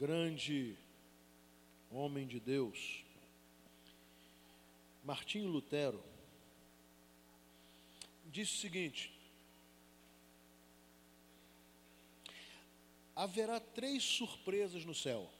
[0.00, 0.78] grande
[1.90, 3.04] homem de Deus,
[5.04, 6.02] Martinho Lutero,
[8.24, 9.12] disse o seguinte:
[13.14, 15.30] haverá três surpresas no céu.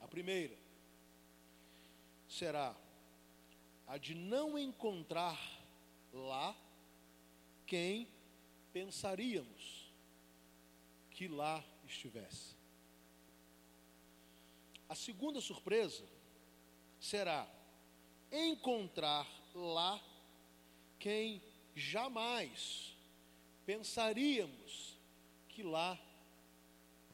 [0.00, 0.56] A primeira
[2.28, 2.72] será
[3.88, 5.36] a de não encontrar
[6.12, 6.56] lá
[7.66, 8.06] quem
[8.72, 9.83] pensaríamos
[11.14, 12.54] que lá estivesse.
[14.88, 16.04] A segunda surpresa
[17.00, 17.48] será
[18.30, 20.02] encontrar lá
[20.98, 21.40] quem
[21.74, 22.94] jamais
[23.64, 24.98] pensaríamos
[25.48, 25.98] que lá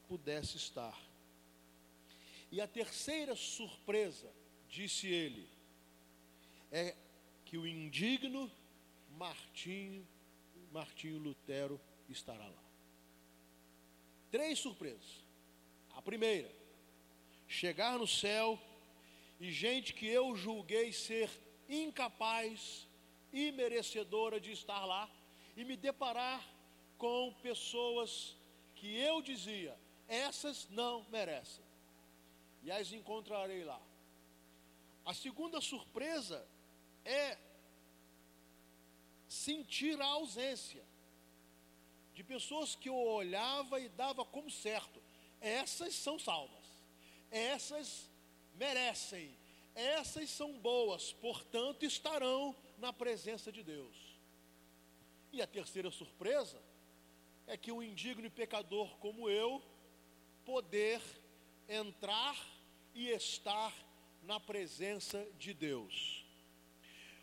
[0.09, 0.99] pudesse estar.
[2.51, 4.33] E a terceira surpresa,
[4.69, 5.49] disse ele,
[6.73, 6.97] é
[7.45, 8.51] que o indigno
[9.11, 10.07] Martinho,
[10.73, 12.70] Martinho Lutero estará lá.
[14.31, 15.25] Três surpresas.
[15.95, 16.51] A primeira,
[17.49, 18.59] chegar no céu
[19.41, 21.31] e gente que eu julguei ser
[21.69, 22.87] incapaz,
[23.33, 25.11] imerecedora de estar lá,
[25.57, 26.47] e me deparar
[26.97, 28.37] com pessoas
[28.77, 29.77] que eu dizia,
[30.09, 31.65] essas não merecem.
[32.63, 33.81] E as encontrarei lá.
[35.05, 36.47] A segunda surpresa
[37.05, 37.39] é
[39.29, 40.85] sentir a ausência
[42.21, 45.03] de pessoas que eu olhava e dava como certo.
[45.41, 46.67] Essas são salvas.
[47.31, 48.11] Essas
[48.57, 49.35] merecem.
[49.75, 53.97] Essas são boas, portanto, estarão na presença de Deus.
[55.33, 56.61] E a terceira surpresa
[57.47, 59.63] é que um indigno e pecador como eu
[60.45, 61.01] poder
[61.67, 62.37] entrar
[62.95, 63.73] e estar
[64.25, 66.23] na presença de Deus.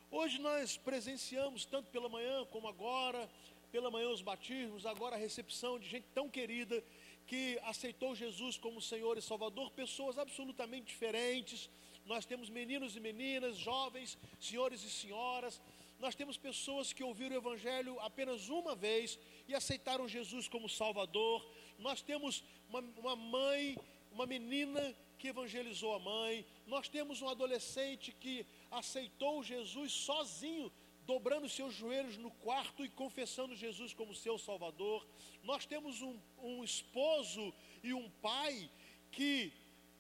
[0.09, 3.30] Hoje nós presenciamos, tanto pela manhã como agora,
[3.71, 6.83] pela manhã os batismos, agora a recepção de gente tão querida
[7.25, 11.69] que aceitou Jesus como Senhor e Salvador, pessoas absolutamente diferentes.
[12.05, 15.61] Nós temos meninos e meninas, jovens, senhores e senhoras.
[16.00, 21.45] Nós temos pessoas que ouviram o Evangelho apenas uma vez e aceitaram Jesus como Salvador.
[21.77, 23.75] Nós temos uma, uma mãe,
[24.11, 26.45] uma menina que evangelizou a mãe.
[26.66, 30.72] Nós temos um adolescente que aceitou Jesus sozinho,
[31.07, 35.07] dobrando seus joelhos no quarto e confessando Jesus como seu Salvador.
[35.41, 38.69] Nós temos um, um esposo e um pai
[39.09, 39.53] que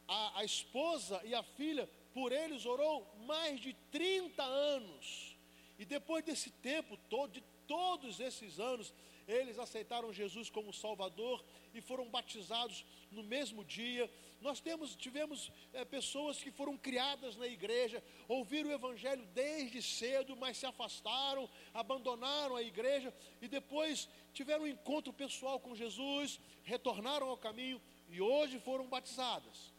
[0.05, 5.37] a, a esposa e a filha, por eles orou mais de 30 anos.
[5.79, 8.93] E depois desse tempo todo, de todos esses anos,
[9.25, 11.43] eles aceitaram Jesus como Salvador
[11.73, 14.11] e foram batizados no mesmo dia.
[14.41, 20.35] Nós temos, tivemos é, pessoas que foram criadas na igreja, ouviram o Evangelho desde cedo,
[20.35, 27.27] mas se afastaram, abandonaram a igreja e depois tiveram um encontro pessoal com Jesus, retornaram
[27.29, 29.73] ao caminho e hoje foram batizadas.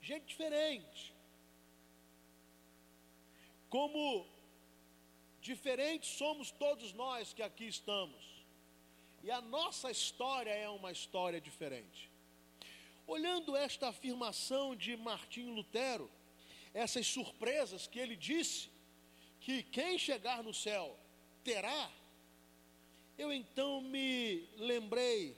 [0.00, 1.14] Gente diferente.
[3.70, 4.26] Como
[5.44, 8.23] Diferentes somos todos nós que aqui estamos.
[9.26, 12.10] E a nossa história é uma história diferente.
[13.06, 16.10] Olhando esta afirmação de Martinho Lutero,
[16.74, 18.68] essas surpresas que ele disse,
[19.40, 20.94] que quem chegar no céu
[21.42, 21.90] terá,
[23.16, 25.34] eu então me lembrei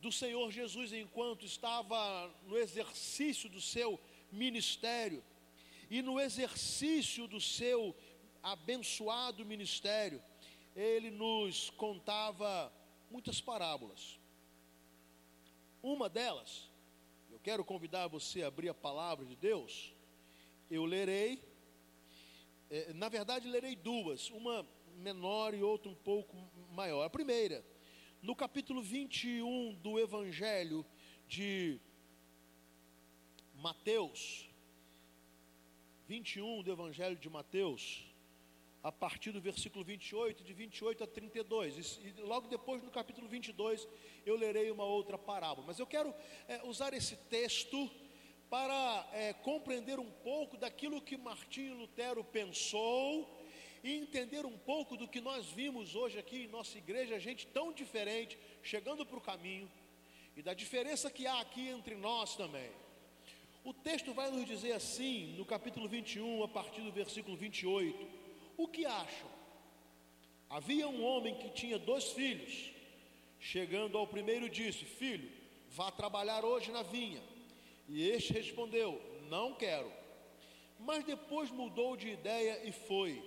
[0.00, 4.00] do Senhor Jesus enquanto estava no exercício do seu
[4.32, 5.22] ministério
[5.88, 7.94] e no exercício do seu
[8.42, 10.20] abençoado ministério,
[10.76, 12.70] ele nos contava
[13.10, 14.20] muitas parábolas.
[15.82, 16.70] Uma delas,
[17.30, 19.94] eu quero convidar você a abrir a palavra de Deus.
[20.70, 21.42] Eu lerei,
[22.68, 24.66] é, na verdade, lerei duas, uma
[24.98, 26.36] menor e outra um pouco
[26.72, 27.04] maior.
[27.04, 27.64] A primeira,
[28.20, 30.84] no capítulo 21 do Evangelho
[31.26, 31.80] de
[33.54, 34.50] Mateus,
[36.06, 38.04] 21 do Evangelho de Mateus,
[38.82, 42.00] a partir do versículo 28, de 28 a 32.
[42.02, 43.86] E, logo depois, no capítulo 22,
[44.24, 45.66] eu lerei uma outra parábola.
[45.66, 46.14] Mas eu quero
[46.48, 47.90] é, usar esse texto
[48.48, 53.28] para é, compreender um pouco daquilo que Martinho Lutero pensou
[53.82, 57.72] e entender um pouco do que nós vimos hoje aqui em nossa igreja, gente tão
[57.72, 59.70] diferente, chegando para o caminho,
[60.36, 62.70] e da diferença que há aqui entre nós também.
[63.64, 68.25] O texto vai nos dizer assim, no capítulo 21, a partir do versículo 28.
[68.56, 69.28] O que acham?
[70.48, 72.72] Havia um homem que tinha dois filhos.
[73.38, 75.30] Chegando ao primeiro, disse: Filho,
[75.70, 77.22] vá trabalhar hoje na vinha.
[77.88, 79.92] E este respondeu: Não quero.
[80.78, 83.22] Mas depois mudou de ideia e foi.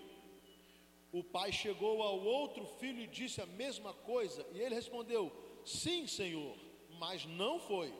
[1.11, 4.45] O pai chegou ao outro filho e disse a mesma coisa.
[4.53, 5.31] E ele respondeu:
[5.65, 6.57] Sim, Senhor,
[6.99, 7.93] mas não foi.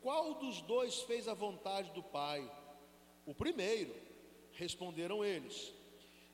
[0.00, 2.50] Qual dos dois fez a vontade do Pai?
[3.24, 3.94] O primeiro,
[4.52, 5.72] responderam eles.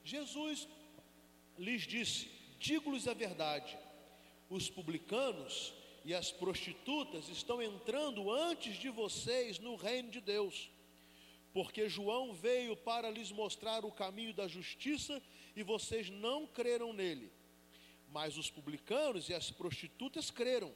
[0.08, 0.66] Jesus
[1.58, 3.76] lhes disse: Digo-lhes a verdade,
[4.48, 10.70] os publicanos e as prostitutas estão entrando antes de vocês no reino de Deus,
[11.52, 15.22] porque João veio para lhes mostrar o caminho da justiça
[15.54, 17.30] e vocês não creram nele.
[18.10, 20.74] Mas os publicanos e as prostitutas creram.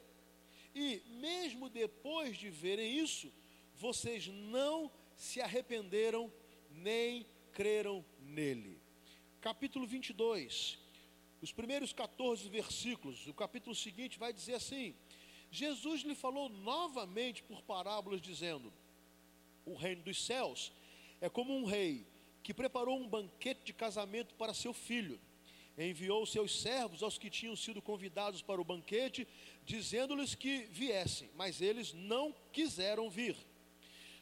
[0.75, 3.33] E mesmo depois de verem isso,
[3.73, 6.31] vocês não se arrependeram
[6.69, 8.82] nem creram nele.
[9.43, 10.79] Capítulo 22,
[11.41, 14.95] os primeiros 14 versículos, o capítulo seguinte vai dizer assim:
[15.51, 18.71] Jesus lhe falou novamente por parábolas, dizendo:
[19.65, 20.71] O reino dos céus
[21.19, 22.07] é como um rei
[22.41, 25.19] que preparou um banquete de casamento para seu filho.
[25.77, 29.27] Enviou seus servos aos que tinham sido convidados para o banquete,
[29.65, 33.35] dizendo-lhes que viessem, mas eles não quiseram vir.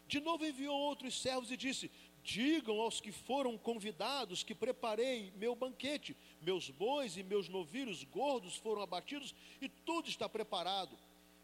[0.08, 1.92] De novo enviou outros servos e disse:
[2.24, 6.16] Digam aos que foram convidados que preparei meu banquete.
[6.42, 10.98] Meus bois e meus novilhos gordos foram abatidos e tudo está preparado.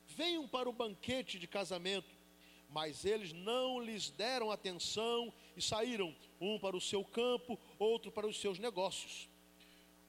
[0.08, 2.16] Venham para o banquete de casamento.
[2.70, 8.28] Mas eles não lhes deram atenção e saíram, um para o seu campo, outro para
[8.28, 9.30] os seus negócios.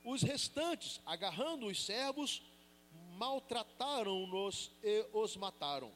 [0.05, 2.43] Os restantes, agarrando os servos,
[3.17, 5.93] maltrataram-nos e os mataram.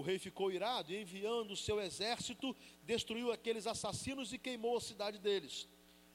[0.00, 4.80] O rei ficou irado e, enviando o seu exército, destruiu aqueles assassinos e queimou a
[4.80, 5.68] cidade deles.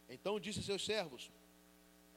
[0.09, 1.29] Então disse a seus servos: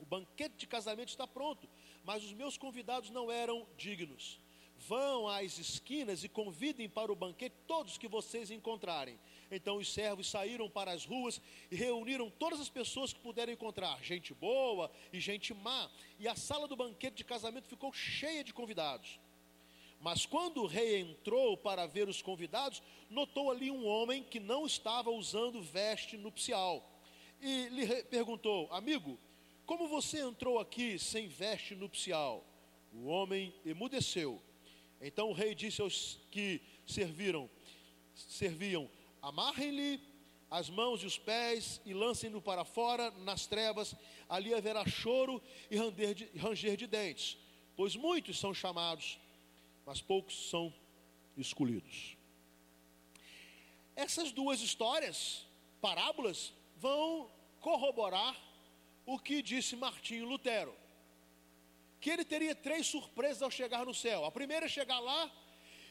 [0.00, 1.68] O banquete de casamento está pronto,
[2.04, 4.40] mas os meus convidados não eram dignos.
[4.78, 9.20] Vão às esquinas e convidem para o banquete todos que vocês encontrarem.
[9.50, 11.38] Então os servos saíram para as ruas
[11.70, 16.34] e reuniram todas as pessoas que puderam encontrar, gente boa e gente má, e a
[16.34, 19.20] sala do banquete de casamento ficou cheia de convidados.
[20.00, 24.64] Mas quando o rei entrou para ver os convidados, notou ali um homem que não
[24.64, 26.88] estava usando veste nupcial.
[27.40, 29.18] E lhe perguntou: Amigo,
[29.66, 32.44] como você entrou aqui sem veste nupcial?
[32.92, 34.40] O homem emudeceu.
[35.00, 37.50] Então o rei disse aos que serviram,
[38.14, 38.88] serviam:
[39.20, 40.00] Amarrem-lhe
[40.50, 43.94] as mãos e os pés e lancem-no para fora nas trevas,
[44.28, 47.36] ali haverá choro e ranger de, ranger de dentes,
[47.76, 49.18] pois muitos são chamados
[49.88, 50.70] mas poucos são
[51.34, 52.14] escolhidos.
[53.96, 55.46] Essas duas histórias,
[55.80, 58.36] parábolas, vão corroborar
[59.06, 60.76] o que disse Martinho Lutero.
[62.02, 64.26] Que ele teria três surpresas ao chegar no céu.
[64.26, 65.32] A primeira é chegar lá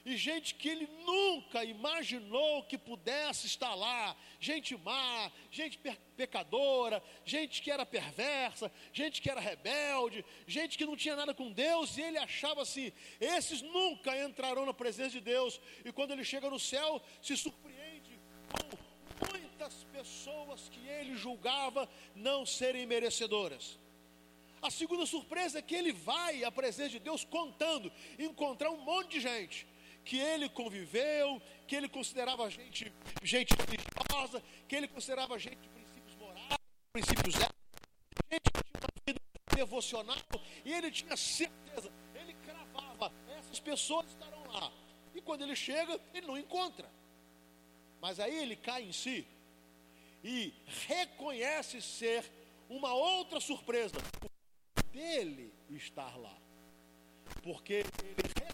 [0.07, 5.77] e gente que ele nunca imaginou que pudesse estar lá, gente má, gente
[6.15, 11.51] pecadora, gente que era perversa, gente que era rebelde, gente que não tinha nada com
[11.51, 16.23] Deus, e ele achava assim: esses nunca entrarão na presença de Deus, e quando ele
[16.23, 18.17] chega no céu, se surpreende
[18.49, 23.77] com muitas pessoas que ele julgava não serem merecedoras.
[24.61, 29.11] A segunda surpresa é que ele vai à presença de Deus contando, encontrar um monte
[29.11, 29.67] de gente
[30.07, 36.15] que ele conviveu, que ele considerava gente, gente religiosa, que ele considerava gente de princípios
[36.15, 36.57] morais,
[36.93, 37.51] princípios éticos,
[38.31, 39.21] gente que tinha uma vida
[39.53, 40.15] devocional,
[40.63, 44.71] e ele tinha certeza, ele cravava, essas pessoas estarão lá.
[45.13, 46.89] E quando ele chega, ele não encontra.
[47.99, 49.27] Mas aí ele cai em si
[50.23, 50.53] e
[50.87, 52.23] reconhece ser
[52.69, 53.97] uma outra surpresa,
[54.89, 56.37] dele estar lá.
[57.43, 58.46] Porque ele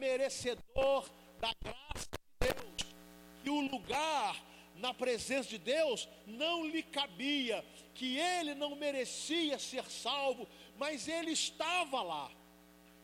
[0.00, 2.08] merecedor da graça
[2.40, 2.94] de Deus,
[3.42, 4.34] que o lugar
[4.76, 7.64] na presença de Deus não lhe cabia,
[7.94, 12.30] que ele não merecia ser salvo, mas ele estava lá,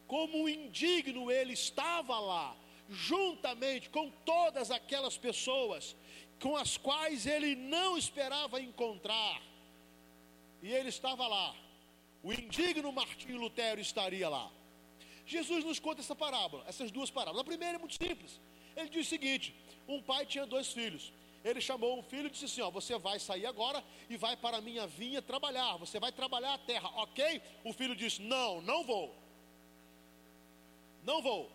[0.06, 2.56] como indigno, ele estava lá,
[2.88, 5.94] juntamente com todas aquelas pessoas
[6.40, 9.42] com as quais ele não esperava encontrar,
[10.62, 11.54] e ele estava lá.
[12.22, 14.50] O indigno Martinho Lutero estaria lá.
[15.26, 17.40] Jesus nos conta essa parábola, essas duas parábolas.
[17.40, 18.40] A primeira é muito simples.
[18.76, 19.54] Ele diz o seguinte:
[19.88, 21.12] um pai tinha dois filhos.
[21.44, 24.58] Ele chamou um filho e disse assim: Ó, você vai sair agora e vai para
[24.58, 25.76] a minha vinha trabalhar.
[25.78, 27.42] Você vai trabalhar a terra, ok?
[27.64, 29.14] O filho disse: Não, não vou.
[31.04, 31.50] Não vou.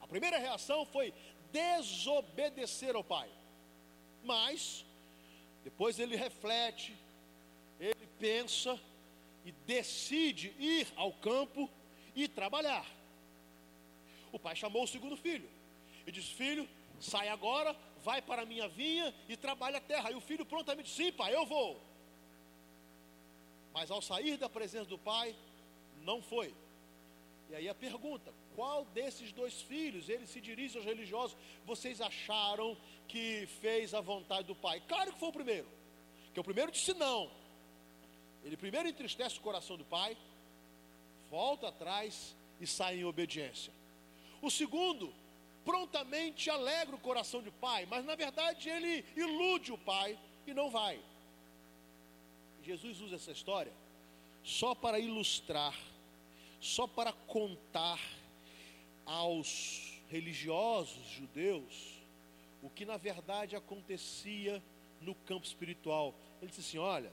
[0.00, 1.12] A primeira reação foi
[1.52, 3.30] desobedecer ao pai.
[4.24, 4.84] Mas,
[5.64, 6.94] depois ele reflete,
[7.78, 8.78] ele pensa
[9.44, 11.70] e decide ir ao campo
[12.24, 12.86] e trabalhar.
[14.32, 15.48] O pai chamou o segundo filho
[16.06, 16.68] e disse: Filho,
[17.00, 20.10] sai agora, vai para a minha vinha e trabalha a terra.
[20.10, 21.80] E o filho prontamente: Sim, pai, eu vou.
[23.72, 25.34] Mas ao sair da presença do pai,
[26.02, 26.54] Não foi.
[27.50, 32.76] E aí a pergunta: qual desses dois filhos, ele se dirige aos religiosos, vocês acharam
[33.06, 34.82] que fez a vontade do pai?
[34.88, 35.68] Claro que foi o primeiro.
[36.32, 37.30] Que o primeiro disse não.
[38.44, 40.16] Ele primeiro entristece o coração do pai,
[41.30, 43.72] volta atrás e sai em obediência.
[44.40, 45.12] O segundo
[45.64, 50.70] prontamente alegra o coração do pai, mas na verdade ele ilude o pai e não
[50.70, 51.00] vai.
[52.62, 53.72] Jesus usa essa história
[54.42, 55.74] só para ilustrar,
[56.60, 58.00] só para contar
[59.04, 61.98] aos religiosos judeus
[62.62, 64.62] o que na verdade acontecia
[65.00, 66.14] no campo espiritual.
[66.40, 67.12] Ele disse assim: olha,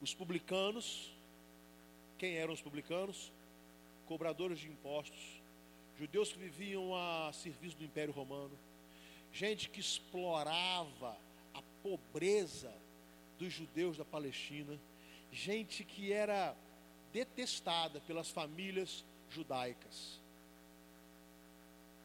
[0.00, 1.12] os publicanos,
[2.20, 3.32] quem eram os publicanos?
[4.06, 5.40] Cobradores de impostos,
[5.98, 8.52] judeus que viviam a serviço do Império Romano,
[9.32, 11.16] gente que explorava
[11.54, 12.70] a pobreza
[13.38, 14.78] dos judeus da Palestina,
[15.32, 16.54] gente que era
[17.10, 20.20] detestada pelas famílias judaicas.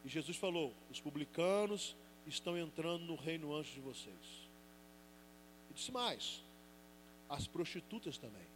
[0.06, 1.94] E Jesus falou: os publicanos
[2.26, 4.48] estão entrando no reino antes de vocês.
[5.70, 6.42] E disse mais:
[7.28, 8.56] as prostitutas também.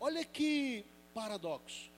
[0.00, 1.90] Olha que paradoxo.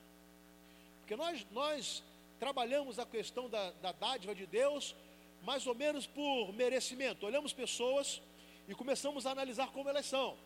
[1.00, 2.02] Porque nós, nós
[2.40, 4.94] trabalhamos a questão da, da dádiva de Deus
[5.42, 7.24] mais ou menos por merecimento.
[7.26, 8.20] Olhamos pessoas
[8.68, 10.36] e começamos a analisar como elas são.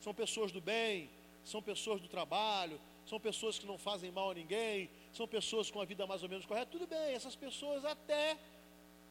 [0.00, 1.08] São pessoas do bem,
[1.44, 5.80] são pessoas do trabalho, são pessoas que não fazem mal a ninguém, são pessoas com
[5.80, 6.72] a vida mais ou menos correta.
[6.72, 8.36] Tudo bem, essas pessoas até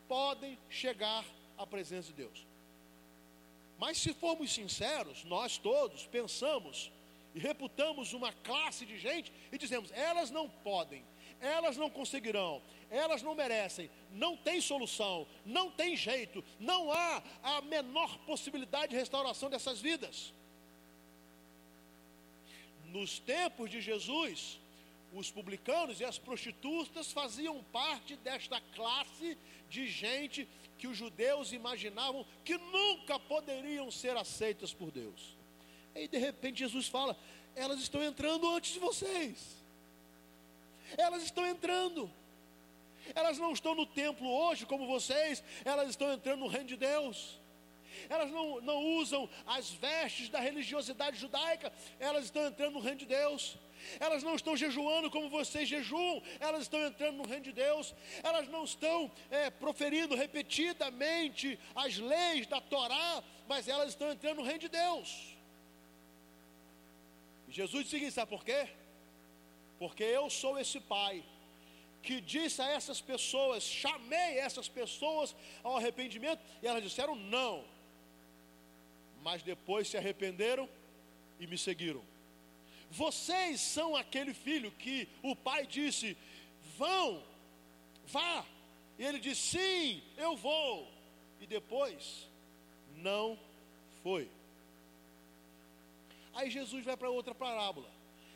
[0.08, 1.26] podem chegar
[1.58, 2.46] à presença de Deus.
[3.80, 6.92] Mas se formos sinceros, nós todos pensamos
[7.34, 11.04] e reputamos uma classe de gente e dizemos: elas não podem,
[11.40, 17.62] elas não conseguirão, elas não merecem, não tem solução, não tem jeito, não há a
[17.62, 20.34] menor possibilidade de restauração dessas vidas.
[22.86, 24.60] Nos tempos de Jesus,
[25.12, 29.38] os publicanos e as prostitutas faziam parte desta classe
[29.70, 30.48] de gente
[30.78, 35.33] que os judeus imaginavam que nunca poderiam ser aceitas por Deus.
[35.96, 37.18] E de repente Jesus fala:
[37.56, 39.64] elas estão entrando antes de vocês.
[40.98, 42.10] Elas estão entrando.
[43.14, 47.40] Elas não estão no templo hoje como vocês, elas estão entrando no reino de Deus.
[48.10, 53.06] Elas não, não usam as vestes da religiosidade judaica, elas estão entrando no reino de
[53.06, 53.58] Deus.
[54.00, 57.94] Elas não estão jejuando como vocês jejuam, elas estão entrando no reino de Deus.
[58.24, 64.44] Elas não estão é, proferindo repetidamente as leis da Torá, mas elas estão entrando no
[64.44, 65.33] reino de Deus.
[67.54, 68.68] Jesus disse sabe por quê?
[69.78, 71.24] Porque eu sou esse pai
[72.02, 77.64] que disse a essas pessoas, chamei essas pessoas ao arrependimento, e elas disseram não,
[79.22, 80.68] mas depois se arrependeram
[81.40, 82.04] e me seguiram.
[82.90, 86.18] Vocês são aquele filho que o pai disse:
[86.76, 87.24] vão,
[88.08, 88.46] vá,
[88.98, 90.92] e ele disse: sim, eu vou,
[91.40, 92.28] e depois
[92.96, 93.38] não
[94.02, 94.28] foi.
[96.34, 97.90] Aí Jesus vai para outra parábola.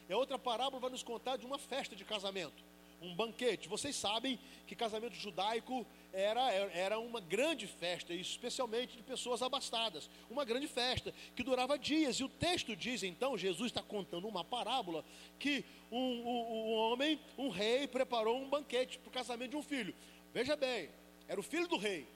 [0.10, 2.64] E a outra parábola vai nos contar de uma festa de casamento,
[3.02, 3.68] um banquete.
[3.68, 10.10] Vocês sabem que casamento judaico era, era uma grande festa, especialmente de pessoas abastadas.
[10.30, 12.20] Uma grande festa que durava dias.
[12.20, 15.04] E o texto diz então: Jesus está contando uma parábola
[15.38, 19.64] que um, um, um homem, um rei, preparou um banquete para o casamento de um
[19.64, 19.94] filho.
[20.34, 20.90] Veja bem,
[21.28, 22.08] era o filho do rei.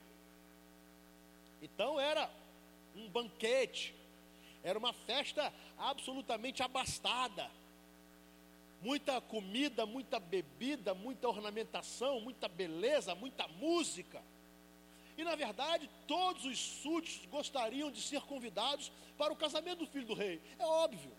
[1.60, 2.30] Então era
[2.96, 3.94] um banquete,
[4.62, 7.50] era uma festa absolutamente abastada.
[8.80, 14.22] Muita comida, muita bebida, muita ornamentação, muita beleza, muita música.
[15.16, 20.06] E na verdade, todos os súditos gostariam de ser convidados para o casamento do filho
[20.06, 20.40] do rei.
[20.58, 21.12] É óbvio.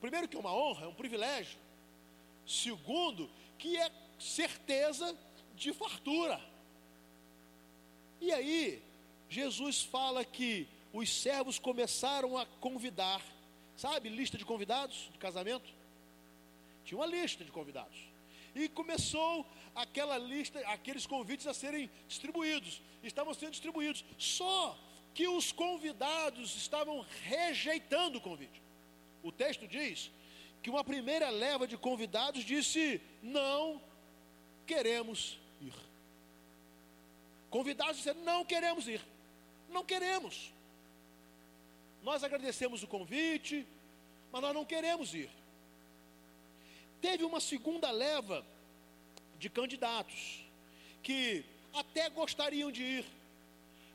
[0.00, 1.58] Primeiro, que é uma honra, é um privilégio.
[2.46, 5.16] Segundo, que é certeza
[5.54, 6.40] de fartura.
[8.20, 8.82] E aí,
[9.28, 13.22] Jesus fala que os servos começaram a convidar,
[13.76, 15.72] sabe, lista de convidados de casamento?
[16.84, 17.96] Tinha uma lista de convidados.
[18.54, 22.82] E começou aquela lista, aqueles convites a serem distribuídos.
[23.02, 24.04] Estavam sendo distribuídos.
[24.18, 24.78] Só
[25.14, 28.62] que os convidados estavam rejeitando o convite.
[29.22, 30.10] O texto diz
[30.62, 33.80] que uma primeira leva de convidados disse: Não
[34.66, 35.74] queremos ir.
[37.48, 39.00] Convidados disseram: Não queremos ir.
[39.70, 40.51] Não queremos.
[42.02, 43.66] Nós agradecemos o convite,
[44.30, 45.30] mas nós não queremos ir.
[47.00, 48.44] Teve uma segunda leva
[49.38, 50.44] de candidatos
[51.02, 53.04] que até gostariam de ir,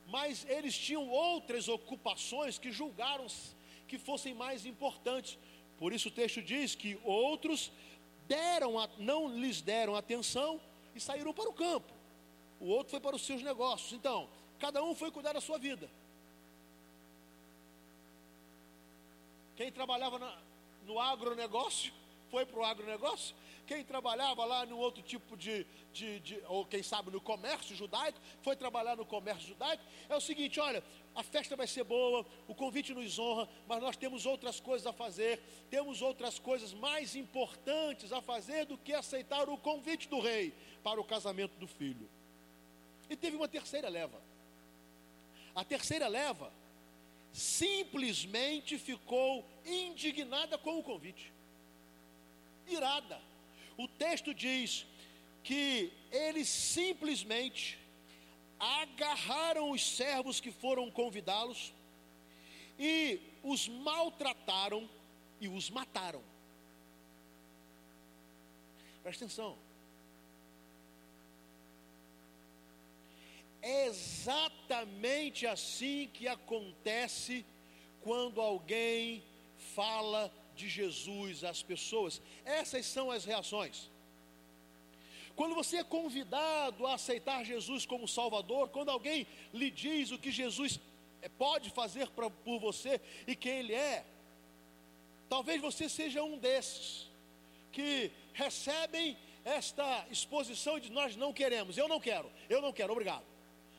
[0.07, 3.27] mas eles tinham outras ocupações que julgaram
[3.87, 5.37] que fossem mais importantes,
[5.79, 7.71] Por isso o texto diz que outros
[8.27, 10.59] deram, a, não lhes deram atenção
[10.95, 11.93] e saíram para o campo.
[12.59, 13.93] O outro foi para os seus negócios.
[13.93, 15.87] Então, cada um foi cuidar da sua vida.
[19.57, 20.37] Quem trabalhava na,
[20.85, 21.91] no agronegócio
[22.29, 23.35] foi para o agronegócio.
[23.65, 28.19] Quem trabalhava lá no outro tipo de, de, de, ou quem sabe no comércio judaico,
[28.41, 29.83] foi trabalhar no comércio judaico.
[30.07, 30.83] É o seguinte: olha,
[31.15, 34.93] a festa vai ser boa, o convite nos honra, mas nós temos outras coisas a
[34.93, 40.53] fazer, temos outras coisas mais importantes a fazer do que aceitar o convite do rei
[40.83, 42.07] para o casamento do filho.
[43.09, 44.21] E teve uma terceira leva.
[45.55, 46.51] A terceira leva
[47.37, 51.31] simplesmente ficou indignada com o convite,
[52.67, 53.21] irada.
[53.77, 54.87] O texto diz
[55.43, 57.77] que eles simplesmente
[58.59, 61.71] agarraram os servos que foram convidá-los
[62.79, 64.89] e os maltrataram
[65.39, 66.23] e os mataram.
[69.03, 69.66] Presta atenção.
[73.67, 77.45] É exatamente assim que acontece
[78.01, 79.21] quando alguém
[79.75, 82.21] fala de Jesus às pessoas.
[82.45, 83.89] Essas são as reações.
[85.35, 90.31] Quando você é convidado a aceitar Jesus como Salvador, quando alguém lhe diz o que
[90.31, 90.79] Jesus
[91.37, 94.05] pode fazer pra, por você e quem Ele é,
[95.27, 97.11] talvez você seja um desses
[97.73, 103.36] que recebem esta exposição de nós não queremos, eu não quero, eu não quero, obrigado.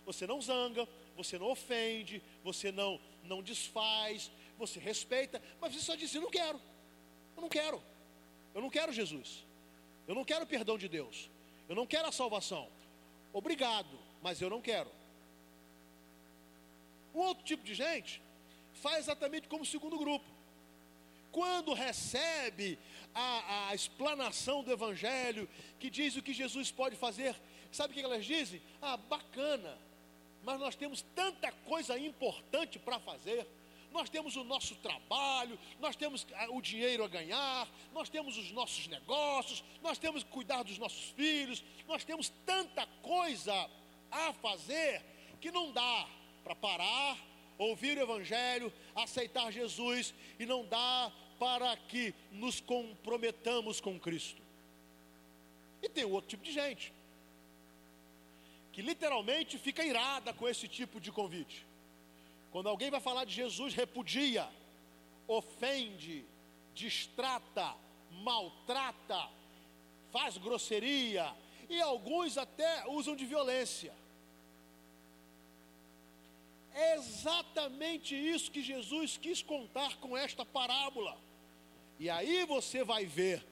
[0.08, 5.94] Você não zanga, você não ofende, você não, não desfaz, você respeita, mas você só
[5.94, 6.58] diz: Eu não quero,
[7.36, 7.82] eu não quero,
[8.54, 9.44] eu não quero Jesus,
[10.06, 11.28] eu não quero o perdão de Deus,
[11.68, 12.70] eu não quero a salvação.
[13.34, 14.90] Obrigado, mas eu não quero.
[17.14, 18.22] Um outro tipo de gente
[18.72, 20.24] faz exatamente como o segundo grupo.
[21.30, 22.78] Quando recebe
[23.14, 25.46] a, a explanação do Evangelho,
[25.78, 27.36] que diz o que Jesus pode fazer,
[27.70, 28.62] sabe o que elas dizem?
[28.80, 29.76] Ah, bacana,
[30.48, 33.46] mas nós temos tanta coisa importante para fazer.
[33.92, 38.50] Nós temos o nosso trabalho, nós temos ah, o dinheiro a ganhar, nós temos os
[38.52, 43.52] nossos negócios, nós temos que cuidar dos nossos filhos, nós temos tanta coisa
[44.10, 45.02] a fazer
[45.38, 46.08] que não dá
[46.42, 47.18] para parar,
[47.58, 54.40] ouvir o Evangelho, aceitar Jesus e não dá para que nos comprometamos com Cristo.
[55.82, 56.90] E tem outro tipo de gente
[58.78, 61.66] que literalmente fica irada com esse tipo de convite.
[62.52, 64.48] Quando alguém vai falar de Jesus, repudia,
[65.26, 66.24] ofende,
[66.76, 67.74] distrata,
[68.22, 69.28] maltrata,
[70.12, 71.34] faz grosseria
[71.68, 73.92] e alguns até usam de violência.
[76.72, 81.18] É exatamente isso que Jesus quis contar com esta parábola.
[81.98, 83.44] E aí você vai ver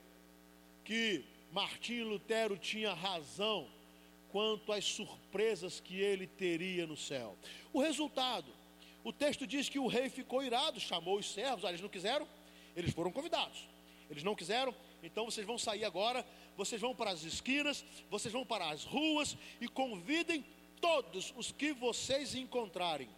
[0.84, 3.74] que Martinho Lutero tinha razão
[4.30, 7.36] quanto às surpresas que ele teria no céu.
[7.72, 8.52] O resultado
[9.06, 12.26] o texto diz que o rei ficou irado, chamou os servos, ah, eles não quiseram,
[12.74, 13.68] eles foram convidados.
[14.10, 18.44] Eles não quiseram, então vocês vão sair agora, vocês vão para as esquinas, vocês vão
[18.44, 20.44] para as ruas e convidem
[20.80, 23.08] todos os que vocês encontrarem.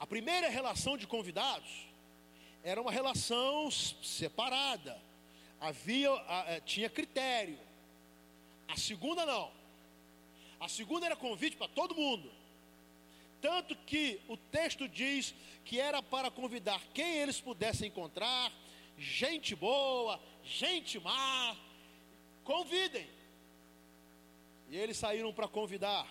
[0.00, 1.68] A primeira relação de convidados
[2.64, 4.98] era uma relação separada,
[5.60, 6.08] havia,
[6.46, 7.58] eh, tinha critério.
[8.68, 9.50] A segunda não.
[10.60, 12.30] A segunda era convite para todo mundo.
[13.40, 18.52] Tanto que o texto diz que era para convidar quem eles pudessem encontrar,
[18.98, 21.56] gente boa, gente má,
[22.44, 23.08] convidem.
[24.70, 26.06] E eles saíram para convidar.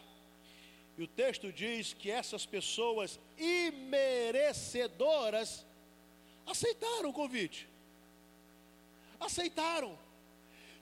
[0.98, 5.65] E o texto diz que essas pessoas imerecedoras
[6.46, 7.67] aceitaram o convite.
[9.20, 10.00] Aceitaram.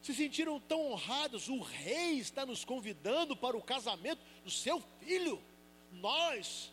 [0.06, 1.50] Se sentiram tão honrados.
[1.50, 5.42] O rei está nos convidando para o casamento do seu filho
[5.94, 6.72] nós,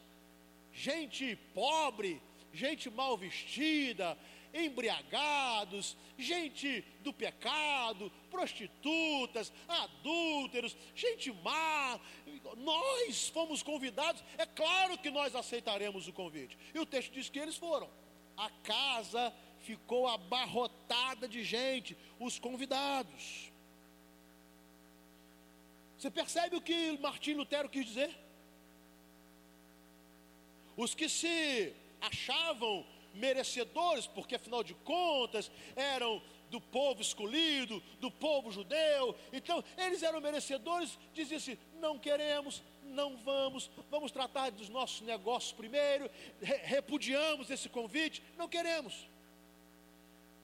[0.71, 2.21] gente pobre,
[2.53, 4.19] gente mal vestida,
[4.53, 11.99] embriagados, gente do pecado, prostitutas, adúlteros, gente má,
[12.59, 16.59] nós fomos convidados, é claro que nós aceitaremos o convite.
[16.75, 17.89] E o texto diz que eles foram.
[18.37, 23.51] A casa ficou abarrotada de gente, os convidados.
[25.97, 28.11] Você percebe o que Martim Lutero quis dizer?
[30.77, 36.21] Os que se achavam merecedores, porque afinal de contas eram
[36.51, 43.17] do povo escolhido, do povo judeu, então eles eram merecedores, diziam assim: não queremos, não
[43.19, 49.12] vamos, vamos tratar dos nossos negócios primeiro, repudiamos esse convite, não queremos.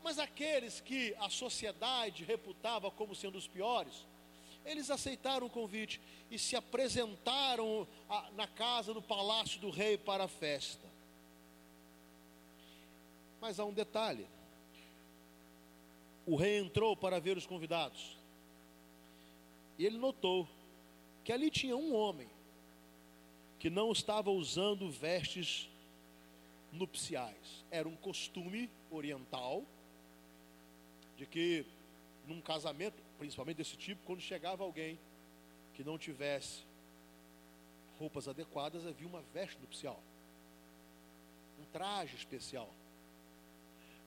[0.03, 4.07] Mas aqueles que a sociedade reputava como sendo os piores,
[4.65, 7.87] eles aceitaram o convite e se apresentaram
[8.35, 10.87] na casa do palácio do rei para a festa.
[13.41, 14.27] Mas há um detalhe:
[16.27, 18.19] o rei entrou para ver os convidados
[19.79, 20.49] e ele notou
[21.25, 22.29] que ali tinha um homem
[23.61, 25.69] que não estava usando vestes
[26.73, 27.65] nupciais.
[27.71, 29.65] Era um costume oriental
[31.18, 31.66] de que
[32.26, 34.98] num casamento, principalmente desse tipo, quando chegava alguém
[35.74, 36.62] que não tivesse
[37.98, 40.00] roupas adequadas, havia uma veste nupcial,
[41.61, 42.72] um traje especial,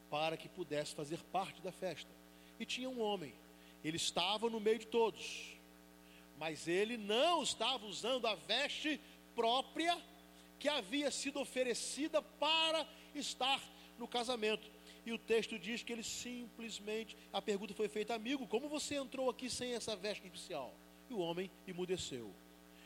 [0.10, 2.10] para que pudesse fazer parte da festa.
[2.58, 3.34] E tinha um homem,
[3.84, 5.58] ele estava no meio de todos,
[6.38, 9.02] mas ele não estava usando a veste
[9.36, 9.98] própria
[10.58, 13.62] que havia sido oferecida para estar
[13.98, 14.70] no casamento.
[15.06, 19.30] E o texto diz que ele simplesmente, a pergunta foi feita, amigo, como você entrou
[19.30, 20.74] aqui sem essa veste nupcial?
[21.10, 22.32] E o homem emudeceu.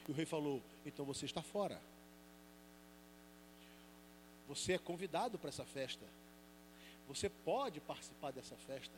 [0.08, 1.82] E o rei falou: então você está fora.
[4.48, 6.06] Você é convidado para essa festa.
[7.08, 8.96] Você pode participar dessa festa.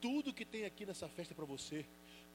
[0.00, 1.84] Tudo que tem aqui nessa festa é para você.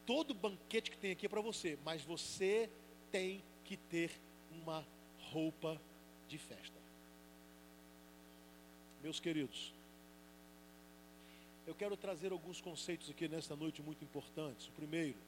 [0.05, 1.77] Todo banquete que tem aqui é para você.
[1.85, 2.69] Mas você
[3.11, 4.11] tem que ter
[4.51, 4.85] uma
[5.31, 5.79] roupa
[6.27, 6.77] de festa.
[9.01, 9.73] Meus queridos,
[11.69, 14.67] eu quero trazer alguns conceitos aqui nesta noite muito importantes.
[14.67, 15.19] O primeiro,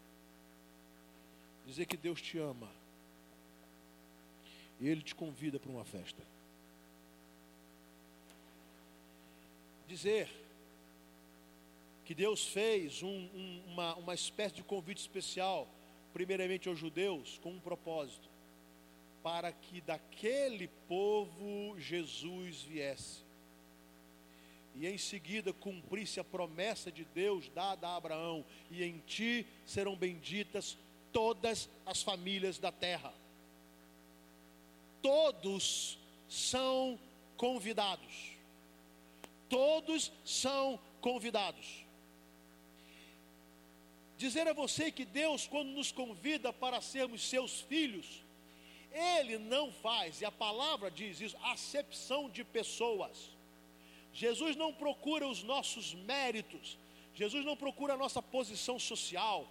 [1.68, 2.68] dizer que Deus te ama
[4.80, 6.24] e Ele te convida para uma festa.
[9.88, 10.28] Dizer
[12.06, 15.68] que Deus fez um, um, uma, uma espécie de convite especial,
[16.12, 18.28] primeiramente aos judeus, com um propósito
[19.22, 23.31] para que daquele povo Jesus viesse.
[24.76, 29.96] E em seguida cumprisse a promessa de Deus dada a Abraão: e em ti serão
[29.96, 30.78] benditas
[31.12, 33.14] todas as famílias da terra.
[35.02, 35.98] Todos
[36.30, 37.00] são
[37.36, 38.32] convidados.
[39.50, 41.86] Todos são convidados.
[44.18, 48.24] Dizer a você que Deus, quando nos convida para sermos seus filhos,
[48.94, 53.32] ele não faz, e a palavra diz isso, acepção de pessoas.
[54.14, 56.78] Jesus não procura os nossos méritos,
[57.14, 59.48] Jesus não procura a nossa posição social,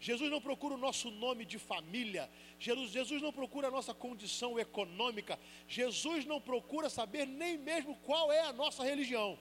[0.00, 4.58] Jesus não procura o nosso nome de família, Jesus, Jesus não procura a nossa condição
[4.58, 9.38] econômica, Jesus não procura saber nem mesmo qual é a nossa religião.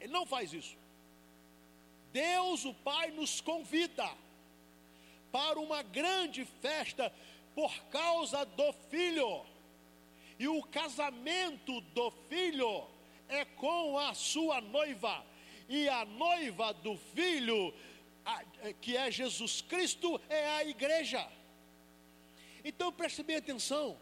[0.00, 0.76] Ele não faz isso.
[2.12, 4.08] Deus, o Pai, nos convida
[5.32, 7.12] para uma grande festa
[7.54, 9.44] por causa do filho.
[10.38, 12.86] E o casamento do filho
[13.28, 15.24] é com a sua noiva.
[15.68, 17.72] E a noiva do filho,
[18.62, 21.26] é, que é Jesus Cristo, é a igreja.
[22.64, 23.98] Então preste bem atenção.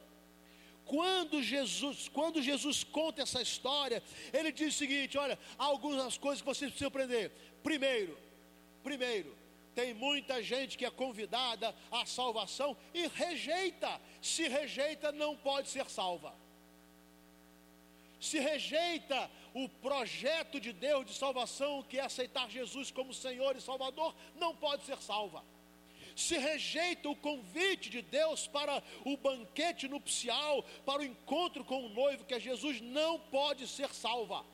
[0.85, 6.47] Quando Jesus, quando Jesus conta essa história, ele diz o seguinte: olha, algumas coisas que
[6.47, 7.31] vocês precisam aprender.
[7.63, 8.19] Primeiro,
[8.83, 9.37] primeiro,
[9.75, 14.01] tem muita gente que é convidada à salvação e rejeita.
[14.21, 16.35] Se rejeita, não pode ser salva.
[18.23, 23.61] Se rejeita o projeto de Deus de salvação, que é aceitar Jesus como Senhor e
[23.61, 25.43] Salvador, não pode ser salva.
[26.15, 31.89] Se rejeita o convite de Deus para o banquete nupcial, para o encontro com o
[31.89, 34.45] noivo, que é Jesus, não pode ser salva.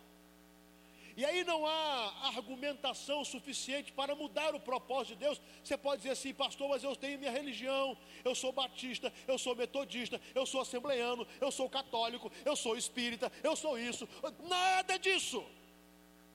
[1.18, 5.40] E aí não há argumentação suficiente para mudar o propósito de Deus.
[5.64, 9.56] Você pode dizer assim, pastor, mas eu tenho minha religião, eu sou batista, eu sou
[9.56, 14.08] metodista, eu sou assembleiano, eu sou católico, eu sou espírita, eu sou isso.
[14.48, 15.44] Nada disso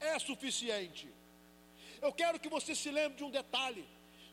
[0.02, 1.08] é suficiente.
[2.02, 3.86] Eu quero que você se lembre de um detalhe.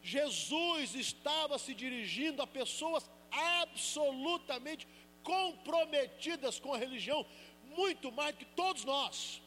[0.02, 4.88] Jesus estava se dirigindo a pessoas absolutamente
[5.22, 7.24] comprometidas com a religião,
[7.76, 9.40] muito mais que todos nós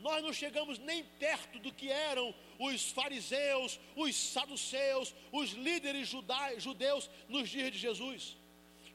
[0.00, 6.08] nós não chegamos nem perto do que eram os fariseus, os saduceus, os líderes
[6.58, 8.36] judeus nos dias de Jesus.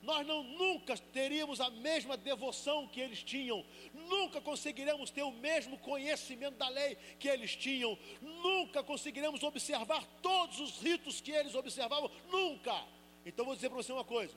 [0.04, 3.64] Nós não nunca teríamos a mesma devoção que eles tinham,
[4.10, 10.60] nunca conseguiremos ter o mesmo conhecimento da lei que eles tinham, nunca conseguiremos observar todos
[10.60, 12.84] os ritos que eles observavam, nunca.
[13.24, 14.36] Então vou dizer para você uma coisa: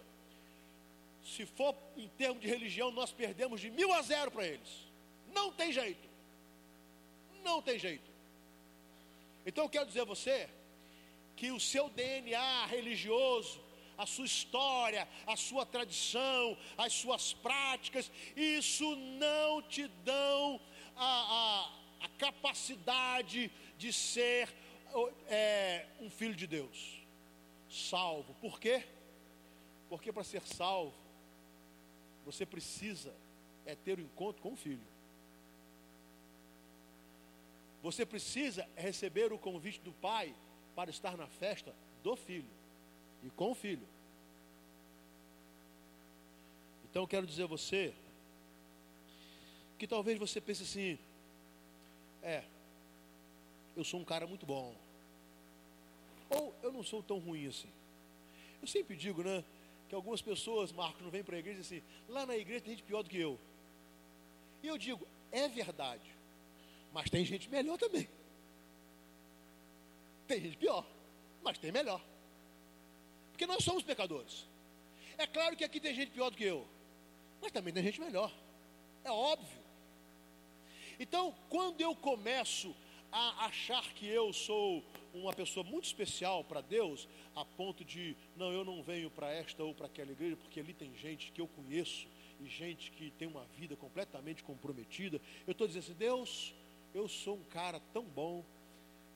[1.24, 4.68] se for em termos de religião, nós perdemos de mil a zero para eles,
[5.32, 6.13] não tem jeito.
[7.44, 8.10] Não tem jeito.
[9.46, 10.48] Então eu quero dizer a você
[11.36, 13.60] que o seu DNA religioso,
[13.96, 20.60] a sua história, a sua tradição, as suas práticas, isso não te dão
[20.96, 21.70] a,
[22.18, 24.48] capacidade de ser
[25.26, 27.00] é, um filho de Deus,
[27.68, 28.34] salvo.
[28.34, 28.84] Por quê?
[29.88, 30.94] Porque para ser salvo,
[32.24, 33.12] você precisa
[33.66, 34.93] é ter o um encontro com o filho.
[37.84, 40.34] Você precisa receber o convite do pai
[40.74, 42.48] para estar na festa do filho
[43.22, 43.86] e com o filho.
[46.86, 47.92] Então quero dizer a você
[49.78, 50.98] que talvez você pense assim:
[52.22, 52.42] é,
[53.76, 54.74] eu sou um cara muito bom,
[56.30, 57.68] ou eu não sou tão ruim assim.
[58.62, 59.44] Eu sempre digo, né,
[59.90, 62.82] que algumas pessoas, Marcos, não vêm para a igreja assim, lá na igreja tem gente
[62.82, 63.38] pior do que eu.
[64.62, 66.13] E eu digo, é verdade.
[66.94, 68.08] Mas tem gente melhor também.
[70.28, 70.86] Tem gente pior,
[71.42, 72.00] mas tem melhor.
[73.32, 74.46] Porque nós somos pecadores.
[75.18, 76.64] É claro que aqui tem gente pior do que eu,
[77.42, 78.32] mas também tem gente melhor.
[79.02, 79.58] É óbvio.
[80.98, 82.74] Então, quando eu começo
[83.10, 88.52] a achar que eu sou uma pessoa muito especial para Deus, a ponto de, não,
[88.52, 91.48] eu não venho para esta ou para aquela igreja, porque ali tem gente que eu
[91.48, 92.06] conheço
[92.40, 95.20] e gente que tem uma vida completamente comprometida.
[95.44, 96.54] Eu estou dizendo assim, Deus,
[96.94, 98.44] eu sou um cara tão bom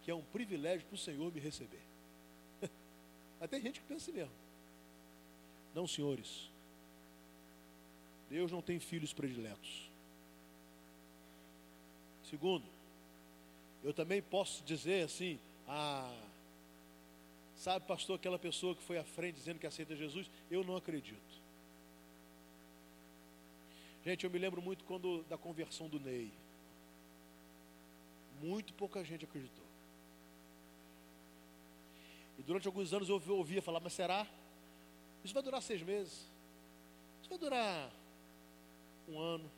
[0.03, 1.81] que é um privilégio para o Senhor me receber.
[3.39, 4.35] Mas tem gente que pensa assim mesmo.
[5.75, 6.51] Não, senhores.
[8.29, 9.89] Deus não tem filhos prediletos.
[12.29, 12.67] Segundo,
[13.83, 16.13] eu também posso dizer assim, ah,
[17.55, 21.39] sabe, pastor, aquela pessoa que foi à frente dizendo que aceita Jesus, eu não acredito.
[24.05, 26.31] Gente, eu me lembro muito quando da conversão do Ney
[28.43, 29.65] muito pouca gente acreditou.
[32.39, 34.27] E durante alguns anos eu ouvia falar, mas será?
[35.25, 36.27] Isso vai durar seis meses.
[37.21, 37.91] Isso vai durar
[39.09, 39.51] um ano.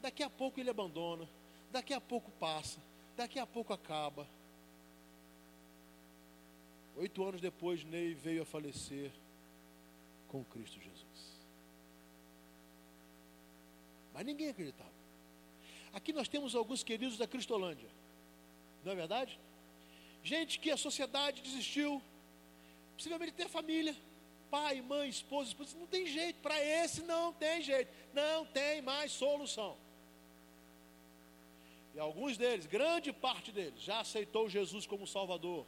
[0.00, 1.28] Daqui a pouco ele abandona.
[1.70, 2.80] Daqui a pouco passa.
[3.16, 4.26] Daqui a pouco acaba.
[6.96, 9.10] Oito anos depois, Ney veio a falecer
[10.28, 11.42] com Cristo Jesus.
[14.12, 15.01] Mas ninguém acreditava.
[15.92, 17.88] Aqui nós temos alguns queridos da Cristolândia,
[18.84, 19.38] não é verdade?
[20.22, 22.00] Gente que a sociedade desistiu,
[22.96, 23.94] possivelmente tem família,
[24.50, 29.12] pai, mãe, esposa, esposa, não tem jeito, para esse não tem jeito, não tem mais
[29.12, 29.76] solução.
[31.94, 35.66] E alguns deles, grande parte deles, já aceitou Jesus como Salvador.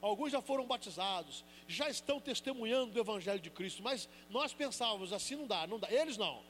[0.00, 5.34] Alguns já foram batizados, já estão testemunhando do Evangelho de Cristo, mas nós pensávamos assim
[5.34, 5.90] não dá, não dá.
[5.90, 6.42] Eles não.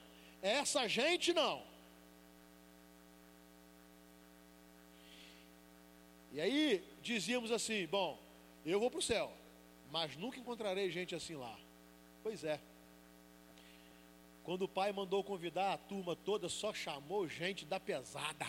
[0.43, 1.63] Essa gente não.
[6.37, 8.21] E aí dizíamos assim: bom,
[8.65, 9.33] eu vou para o céu,
[9.91, 11.59] mas nunca encontrarei gente assim lá.
[12.23, 12.61] Pois é.
[14.45, 18.47] Quando o pai mandou convidar a turma toda, só chamou gente da pesada.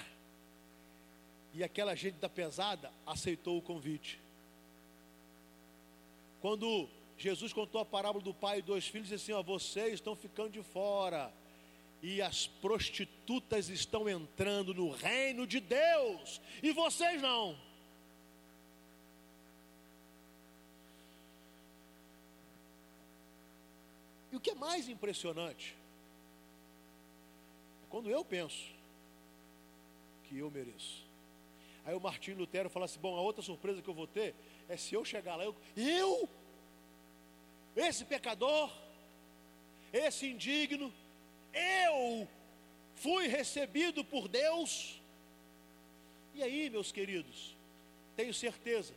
[1.54, 4.20] E aquela gente da pesada aceitou o convite.
[6.42, 10.14] Quando Jesus contou a parábola do pai e dois filhos, disse assim: ó, vocês estão
[10.14, 11.34] ficando de fora
[12.04, 17.67] e as prostitutas estão entrando no reino de Deus, e vocês não.
[24.48, 25.76] Que é mais impressionante,
[27.84, 28.64] é quando eu penso
[30.24, 31.06] que eu mereço.
[31.84, 34.34] Aí o Martinho Lutero fala assim: bom, a outra surpresa que eu vou ter
[34.70, 36.30] é se eu chegar lá, eu, eu
[37.76, 38.72] esse pecador,
[39.92, 40.94] esse indigno,
[41.54, 42.26] eu
[42.96, 45.02] fui recebido por Deus.
[46.34, 47.54] E aí, meus queridos,
[48.16, 48.94] tenho certeza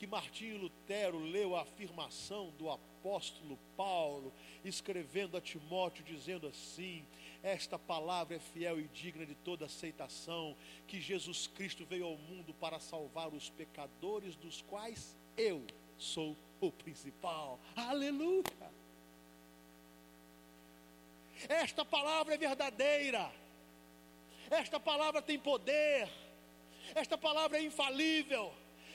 [0.00, 4.32] que Martinho Lutero leu a afirmação do apóstolo Paulo,
[4.64, 7.04] escrevendo a Timóteo, dizendo assim:
[7.42, 12.54] Esta palavra é fiel e digna de toda aceitação, que Jesus Cristo veio ao mundo
[12.54, 15.66] para salvar os pecadores, dos quais eu
[15.98, 17.60] sou o principal.
[17.76, 18.42] Aleluia!
[21.46, 23.30] Esta palavra é verdadeira,
[24.48, 26.08] esta palavra tem poder,
[26.94, 28.50] esta palavra é infalível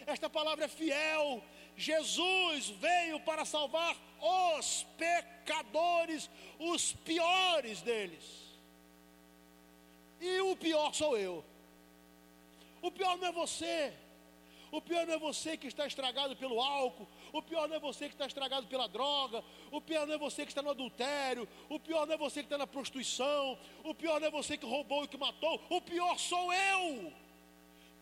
[0.06, 1.44] esta palavra é fiel.
[1.76, 3.98] Jesus veio para salvar
[4.58, 8.24] os pecadores, os piores deles.
[10.22, 11.44] E o pior sou eu.
[12.82, 13.94] O pior não é você.
[14.72, 17.08] O pior não é você que está estragado pelo álcool.
[17.32, 19.44] O pior não é você que está estragado pela droga.
[19.72, 21.48] O pior não é você que está no adultério.
[21.70, 23.58] O pior não é você que está na prostituição.
[23.84, 25.62] O pior não é você que roubou e que matou.
[25.70, 27.25] O pior sou eu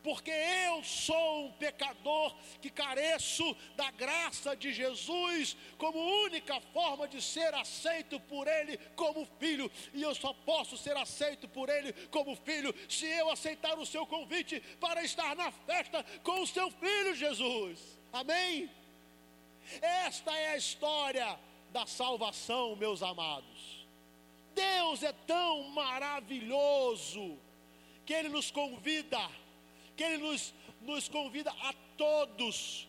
[0.04, 7.22] porque eu sou um pecador que careço da graça de Jesus como única forma de
[7.22, 12.36] ser aceito por Ele como filho, e eu só posso ser aceito por Ele como
[12.36, 17.16] filho se eu aceitar o seu convite para estar na festa com o seu filho
[17.16, 17.80] Jesus.
[18.12, 18.70] Amém?
[19.82, 21.40] Esta é a história
[21.72, 23.88] da salvação, meus amados.
[24.54, 27.40] Deus é tão maravilhoso
[28.06, 29.20] que Ele nos convida
[29.96, 32.88] que Ele nos, nos convida a todos,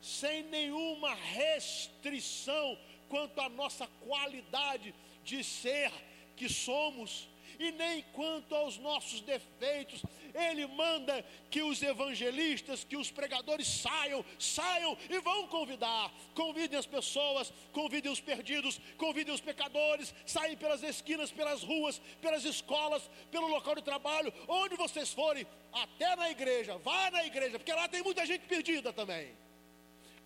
[0.00, 5.92] sem nenhuma restrição quanto à nossa qualidade de ser
[6.36, 10.02] que somos e nem quanto aos nossos defeitos.
[10.36, 16.12] Ele manda que os evangelistas, que os pregadores saiam, saiam e vão convidar.
[16.34, 22.44] Convidem as pessoas, convidem os perdidos, convidem os pecadores, saem pelas esquinas, pelas ruas, pelas
[22.44, 27.72] escolas, pelo local de trabalho, onde vocês forem, até na igreja, vá na igreja, porque
[27.72, 29.34] lá tem muita gente perdida também.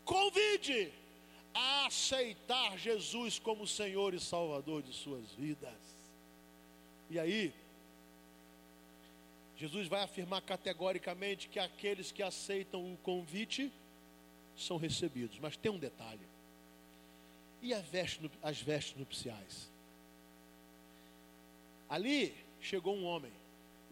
[0.04, 0.92] Convide
[1.54, 5.72] a aceitar Jesus como Senhor e Salvador de suas vidas.
[7.08, 7.52] E aí,
[9.60, 13.70] Jesus vai afirmar categoricamente que aqueles que aceitam o convite
[14.56, 15.38] são recebidos.
[15.38, 16.26] Mas tem um detalhe:
[17.60, 17.84] e as
[18.62, 19.70] vestes nupciais?
[21.90, 23.30] Ali chegou um homem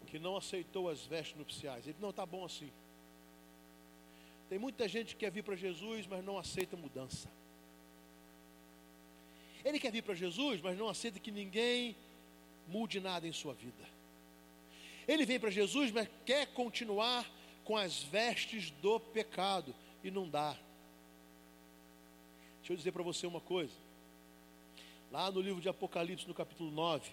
[0.07, 1.85] que não aceitou as vestes nupciais.
[1.85, 2.71] Ele não está bom assim.
[4.49, 7.29] Tem muita gente que quer vir para Jesus, mas não aceita mudança.
[9.63, 11.95] Ele quer vir para Jesus, mas não aceita que ninguém
[12.67, 13.98] mude nada em sua vida.
[15.09, 17.27] Ele vem para Jesus, mas quer continuar
[17.63, 20.55] com as vestes do pecado e não dá.
[22.59, 23.73] Deixa eu dizer para você uma coisa.
[25.11, 27.09] Lá no livro de Apocalipse, no capítulo 9,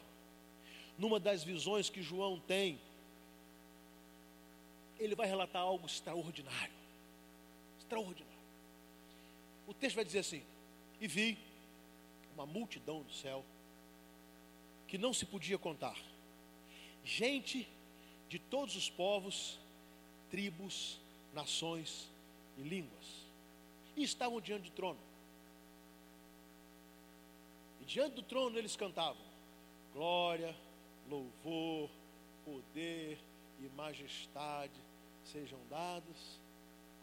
[0.99, 2.79] numa das visões que João tem,
[4.99, 6.75] ele vai relatar algo extraordinário.
[7.79, 8.37] Extraordinário.
[9.67, 10.43] O texto vai dizer assim:
[11.01, 11.39] E vi
[12.35, 13.43] uma multidão do céu
[14.87, 15.97] que não se podia contar.
[17.03, 17.67] Gente
[18.29, 19.59] de todos os povos,
[20.31, 20.99] tribos,
[21.33, 22.11] nações
[22.59, 23.27] e línguas.
[23.97, 25.01] E estavam diante do trono.
[27.81, 29.23] E diante do trono eles cantavam:
[29.93, 30.55] Glória,
[31.09, 31.91] louvor,
[32.45, 33.19] poder
[33.61, 34.81] e majestade
[35.25, 36.41] sejam dados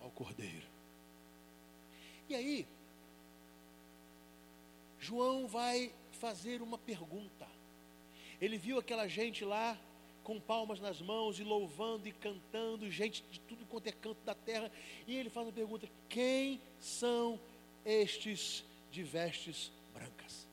[0.02, 0.68] ao Cordeiro.
[2.30, 2.68] E aí,
[5.00, 7.48] João vai fazer uma pergunta.
[8.40, 9.78] Ele viu aquela gente lá
[10.24, 14.34] com palmas nas mãos e louvando e cantando, gente de tudo quanto é canto da
[14.34, 14.72] terra.
[15.08, 17.40] E ele faz uma pergunta: quem são
[17.86, 20.48] estes de vestes brancas?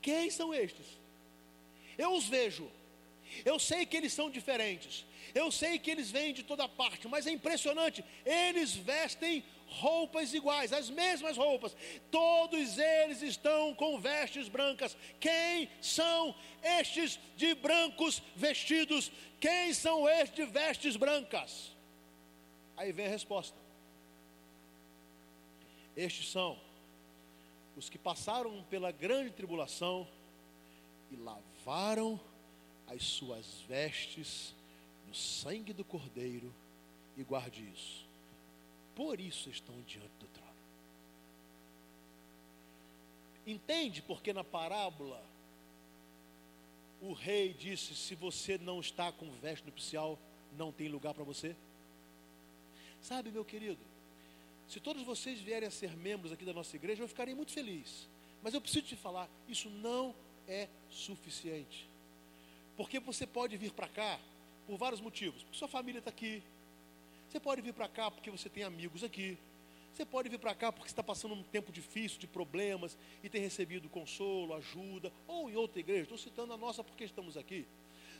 [0.00, 0.86] Quem são estes?
[1.96, 2.70] Eu os vejo.
[3.44, 5.04] Eu sei que eles são diferentes.
[5.34, 8.04] Eu sei que eles vêm de toda parte, mas é impressionante.
[8.24, 11.76] Eles vestem roupas iguais, as mesmas roupas.
[12.10, 14.96] Todos eles estão com vestes brancas.
[15.18, 19.10] Quem são estes de brancos vestidos?
[19.40, 21.72] Quem são estes de vestes brancas?
[22.76, 23.56] Aí vem a resposta.
[25.96, 26.58] Estes são
[27.76, 30.06] os que passaram pela grande tribulação
[31.10, 32.20] e lavaram
[32.86, 34.54] as suas vestes
[35.06, 36.54] no sangue do Cordeiro,
[37.16, 38.09] e guarde isso
[38.94, 40.50] por isso estão diante do trono.
[43.46, 45.22] Entende porque na parábola
[47.00, 50.18] o rei disse: se você não está com veste nupcial,
[50.56, 51.56] não tem lugar para você?
[53.00, 53.80] Sabe, meu querido,
[54.68, 58.08] se todos vocês vierem a ser membros aqui da nossa igreja, eu ficarei muito feliz.
[58.42, 60.14] Mas eu preciso te falar, isso não
[60.46, 61.88] é suficiente.
[62.76, 64.18] Porque você pode vir para cá
[64.66, 65.42] por vários motivos.
[65.42, 66.42] Porque sua família está aqui,
[67.30, 69.38] você pode vir para cá porque você tem amigos aqui.
[69.92, 73.40] Você pode vir para cá porque está passando um tempo difícil, de problemas, e tem
[73.40, 76.02] recebido consolo, ajuda, ou em outra igreja.
[76.02, 77.68] Estou citando a nossa porque estamos aqui.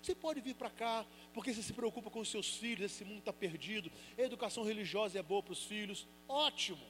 [0.00, 3.18] Você pode vir para cá porque você se preocupa com os seus filhos, esse mundo
[3.18, 6.86] está perdido, a educação religiosa é boa para os filhos, ótimo.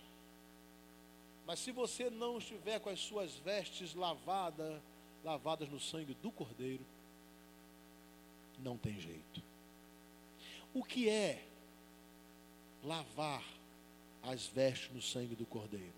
[1.47, 4.81] Mas se você não estiver com as suas vestes lavadas,
[5.25, 6.85] lavadas no sangue do Cordeiro,
[8.59, 9.43] não tem jeito.
[10.73, 11.49] O que é
[12.85, 13.45] lavar
[14.22, 15.93] as vestes no sangue do Cordeiro.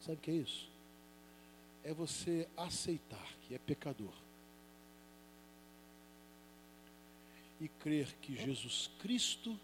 [0.00, 0.68] Sabe o que é isso?
[1.84, 4.14] É você aceitar que é pecador
[7.60, 9.56] e crer que Jesus Cristo,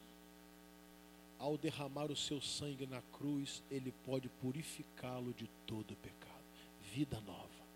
[1.37, 6.45] ao derramar o seu sangue na cruz, ele pode purificá-lo de todo pecado.
[6.93, 7.66] Vida nova,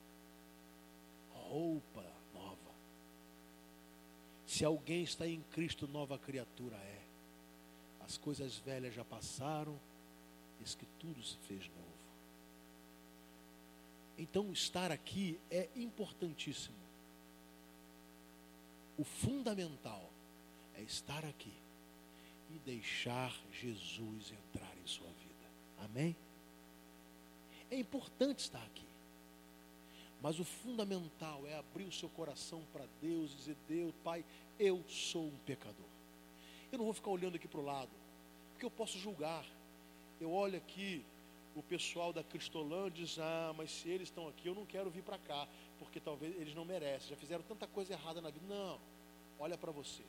[1.32, 2.72] roupa nova.
[4.46, 7.01] Se alguém está em Cristo, nova criatura é.
[8.12, 9.80] As coisas velhas já passaram,
[10.60, 11.88] eis que tudo se fez novo.
[14.18, 16.76] Então, estar aqui é importantíssimo.
[18.98, 20.10] O fundamental
[20.74, 21.54] é estar aqui
[22.50, 25.46] e deixar Jesus entrar em sua vida.
[25.78, 26.14] Amém?
[27.70, 28.86] É importante estar aqui.
[30.20, 34.22] Mas o fundamental é abrir o seu coração para Deus e dizer: Deus, Pai,
[34.58, 35.88] eu sou um pecador.
[36.70, 38.01] Eu não vou ficar olhando aqui para o lado,
[38.62, 39.44] porque eu posso julgar.
[40.20, 41.04] Eu olho aqui,
[41.56, 45.02] o pessoal da Cristolândia diz: Ah, mas se eles estão aqui, eu não quero vir
[45.02, 45.48] para cá,
[45.80, 48.46] porque talvez eles não merecem, já fizeram tanta coisa errada na vida.
[48.46, 48.78] Não,
[49.40, 50.04] olha para você.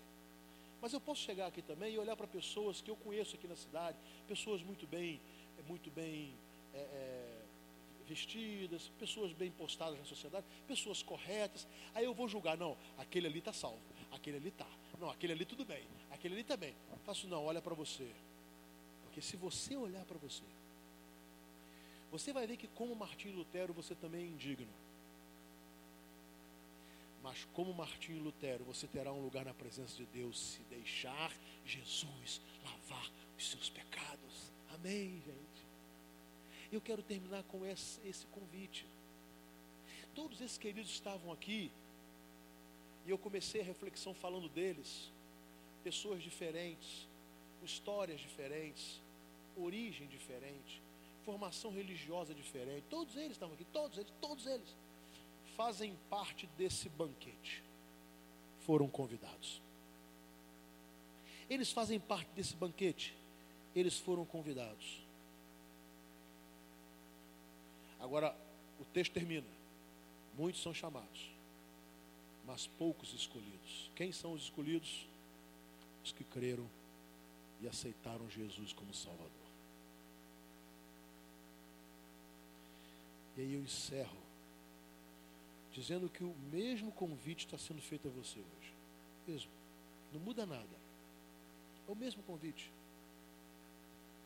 [0.79, 3.55] Mas eu posso chegar aqui também e olhar para pessoas que eu conheço aqui na
[3.55, 3.97] cidade,
[4.27, 5.19] pessoas muito bem,
[5.67, 6.35] muito bem
[6.75, 7.41] é, é,
[8.07, 11.65] vestidas, pessoas bem postadas na sociedade, pessoas corretas.
[11.95, 13.81] Aí eu vou julgar, não, aquele ali está salvo,
[14.11, 14.67] aquele ali está.
[14.99, 16.75] Não, aquele ali tudo bem, aquele ali também.
[16.91, 18.11] Tá Faço não, olha para você.
[19.13, 20.41] Porque se você olhar para você,
[22.11, 24.73] você vai ver que como Martinho Lutero você também é indigno.
[27.21, 31.31] Mas como Martinho Lutero, você terá um lugar na presença de Deus se deixar
[31.63, 33.07] Jesus lavar
[33.37, 34.51] os seus pecados.
[34.73, 35.67] Amém, gente.
[36.71, 38.83] Eu quero terminar com esse, esse convite.
[40.15, 41.71] Todos esses queridos estavam aqui,
[43.05, 45.11] e eu comecei a reflexão falando deles.
[45.83, 47.07] Pessoas diferentes,
[47.63, 48.99] histórias diferentes,
[49.55, 50.81] origem diferente,
[51.25, 52.83] formação religiosa diferente.
[52.89, 54.75] Todos eles estavam aqui, todos eles, todos eles
[55.55, 57.63] fazem parte desse banquete.
[58.61, 59.61] Foram convidados.
[61.49, 63.13] Eles fazem parte desse banquete.
[63.75, 65.01] Eles foram convidados.
[67.99, 68.35] Agora,
[68.79, 69.47] o texto termina.
[70.37, 71.29] Muitos são chamados,
[72.45, 73.91] mas poucos escolhidos.
[73.95, 75.05] Quem são os escolhidos?
[76.03, 76.67] Os que creram
[77.63, 79.31] e aceitaram Jesus como Salvador.
[83.37, 84.21] E aí eu encerro
[85.71, 88.73] dizendo que o mesmo convite está sendo feito a você hoje.
[89.25, 89.51] Mesmo.
[90.11, 90.83] Não muda nada.
[91.87, 92.69] É o mesmo convite.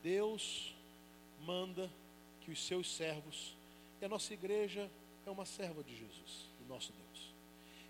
[0.02, 0.76] Deus
[1.46, 1.90] manda
[2.42, 3.56] que os seus servos
[4.02, 4.90] e a nossa igreja
[5.26, 7.34] é uma serva de Jesus, do nosso Deus.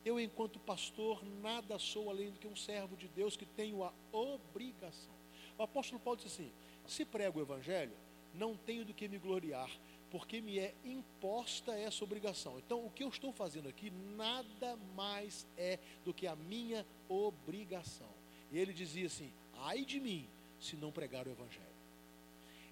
[0.05, 3.93] Eu, enquanto pastor, nada sou além do que um servo de Deus que tenho a
[4.11, 5.17] obrigação.
[5.57, 6.51] O apóstolo Paulo disse assim:
[6.87, 7.93] se prego o evangelho,
[8.33, 9.69] não tenho do que me gloriar,
[10.11, 12.59] porque me é imposta essa obrigação.
[12.59, 18.09] Então, o que eu estou fazendo aqui nada mais é do que a minha obrigação.
[18.51, 20.27] E ele dizia assim: ai de mim,
[20.59, 21.65] se não pregar o evangelho.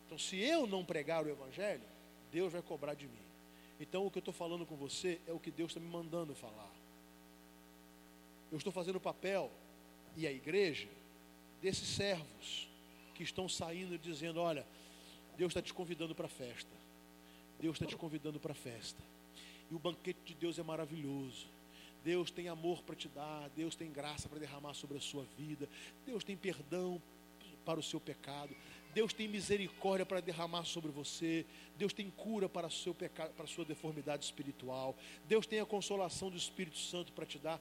[0.06, 1.84] Então, se eu não pregar o evangelho,
[2.32, 3.26] Deus vai cobrar de mim.
[3.80, 6.34] Então o que eu estou falando com você é o que Deus está me mandando
[6.34, 6.72] falar.
[8.52, 9.52] Eu estou fazendo o papel
[10.16, 10.88] e a igreja
[11.62, 12.70] desses servos
[13.16, 14.66] que estão saindo dizendo: olha,
[15.38, 16.70] Deus está te convidando para a festa.
[17.60, 19.02] Deus está te convidando para a festa.
[19.72, 21.48] E o banquete de Deus é maravilhoso.
[22.04, 25.68] Deus tem amor para te dar, Deus tem graça para derramar sobre a sua vida,
[26.06, 27.02] Deus tem perdão
[27.66, 28.56] para o seu pecado,
[28.94, 31.46] Deus tem misericórdia para derramar sobre você.
[31.78, 34.96] Deus tem cura para seu pecado, para a sua deformidade espiritual.
[35.28, 37.60] Deus tem a consolação do Espírito Santo para te dar.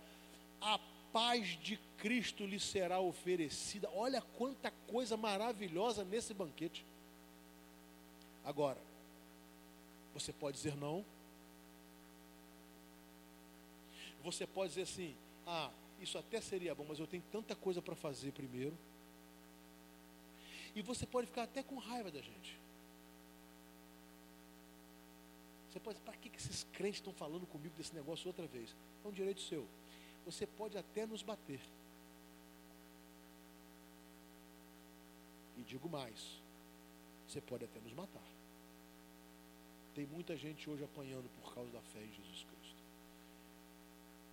[0.60, 0.78] A
[1.14, 3.88] paz de Cristo lhe será oferecida.
[3.92, 6.84] Olha quanta coisa maravilhosa nesse banquete.
[8.44, 8.80] Agora,
[10.12, 11.04] você pode dizer não.
[14.24, 17.94] Você pode dizer assim: ah, isso até seria bom, mas eu tenho tanta coisa para
[17.94, 18.76] fazer primeiro.
[20.74, 22.58] E você pode ficar até com raiva da gente.
[25.70, 28.74] Você pode para que, que esses crentes estão falando comigo desse negócio outra vez?
[29.04, 29.68] É um direito seu.
[30.24, 31.60] Você pode até nos bater.
[35.56, 36.40] E digo mais,
[37.28, 38.22] você pode até nos matar.
[39.94, 42.82] Tem muita gente hoje apanhando por causa da fé em Jesus Cristo.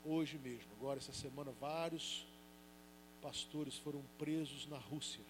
[0.03, 2.25] Hoje mesmo, agora essa semana, vários
[3.21, 5.23] pastores foram presos na Rússia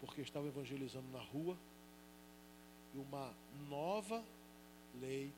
[0.00, 1.56] porque estavam evangelizando na rua
[2.94, 3.32] e uma
[3.68, 4.24] nova
[5.00, 5.32] lei,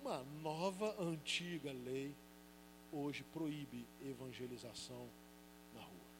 [0.00, 2.14] uma nova antiga lei,
[2.92, 5.08] hoje proíbe evangelização
[5.74, 6.10] na rua.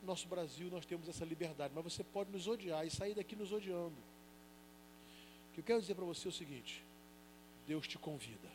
[0.00, 3.36] No nosso Brasil nós temos essa liberdade, mas você pode nos odiar e sair daqui
[3.36, 3.96] nos odiando.
[5.50, 6.82] O que eu quero dizer para você é o seguinte:
[7.66, 8.48] Deus te convida,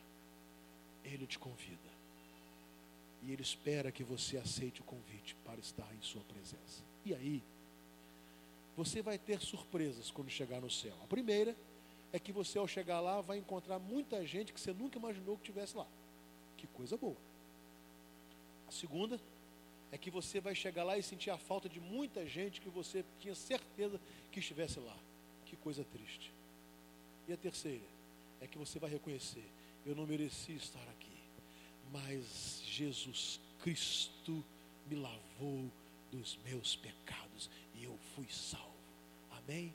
[1.04, 1.90] Ele te convida,
[3.24, 6.84] e Ele espera que você aceite o convite para estar em Sua presença.
[7.06, 7.42] E aí,
[8.76, 10.96] você vai ter surpresas quando chegar no céu.
[11.04, 11.56] A primeira
[12.12, 15.44] é que você, ao chegar lá, vai encontrar muita gente que você nunca imaginou que
[15.44, 15.88] tivesse lá.
[16.60, 17.16] Que coisa boa.
[18.68, 19.18] A segunda
[19.94, 23.06] é que você vai chegar lá e sentir a falta de muita gente que você
[23.18, 24.00] tinha certeza
[24.30, 24.98] que estivesse lá.
[25.46, 26.34] Que coisa triste.
[27.30, 27.86] E a terceira
[28.42, 29.46] é que você vai reconhecer:
[29.86, 31.18] eu não mereci estar aqui,
[31.94, 34.44] mas Jesus Cristo
[34.86, 35.72] me lavou
[36.12, 38.68] dos meus pecados e eu fui salvo.
[39.32, 39.74] Amém?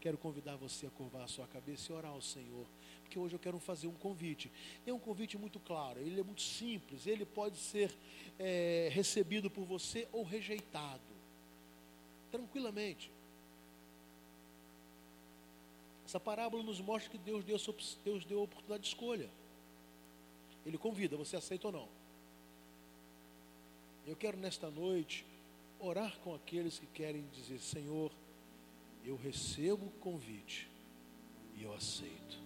[0.00, 2.66] Quero convidar você a curvar a sua cabeça e orar ao Senhor
[3.06, 4.50] porque hoje eu quero fazer um convite.
[4.84, 7.94] É um convite muito claro, ele é muito simples, ele pode ser
[8.38, 11.00] é, recebido por você ou rejeitado,
[12.30, 13.10] tranquilamente.
[16.04, 17.56] Essa parábola nos mostra que Deus deu,
[18.04, 19.30] Deus deu a oportunidade de escolha.
[20.64, 21.88] Ele convida, você aceita ou não?
[24.04, 25.24] Eu quero nesta noite
[25.78, 28.12] orar com aqueles que querem dizer: Senhor,
[29.04, 30.68] eu recebo o convite
[31.56, 32.45] e eu aceito.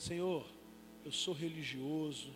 [0.00, 0.46] Senhor,
[1.04, 2.32] eu sou religioso,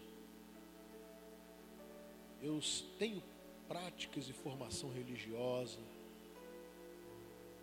[2.42, 2.60] eu
[2.98, 3.22] tenho
[3.66, 5.78] práticas e formação religiosa,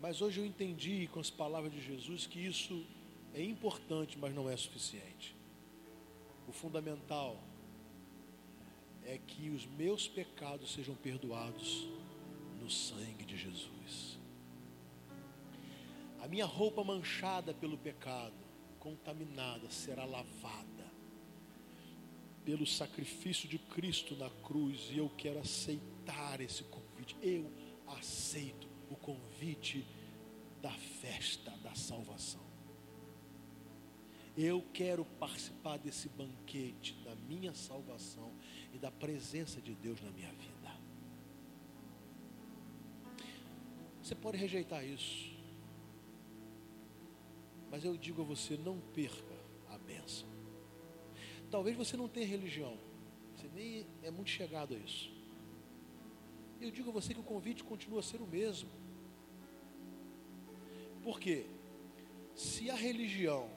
[0.01, 2.83] mas hoje eu entendi com as palavras de Jesus que isso
[3.31, 5.35] é importante, mas não é suficiente.
[6.47, 7.37] O fundamental
[9.05, 11.87] é que os meus pecados sejam perdoados
[12.59, 14.17] no sangue de Jesus.
[16.23, 18.50] A minha roupa manchada pelo pecado
[18.81, 20.91] contaminada será lavada
[22.43, 27.15] pelo sacrifício de Cristo na cruz e eu quero aceitar esse convite.
[27.21, 27.49] Eu
[27.87, 29.85] aceito o convite
[30.61, 32.41] da festa da salvação.
[34.35, 38.33] Eu quero participar desse banquete da minha salvação
[38.73, 40.51] e da presença de Deus na minha vida.
[44.01, 45.30] Você pode rejeitar isso.
[47.71, 49.33] Mas eu digo a você, não perca
[49.69, 50.27] a bênção.
[51.49, 52.77] Talvez você não tenha religião.
[53.33, 55.09] Você nem é muito chegado a isso.
[56.59, 58.69] Eu digo a você que o convite continua a ser o mesmo.
[61.01, 61.45] Por quê?
[62.35, 63.49] Se a religião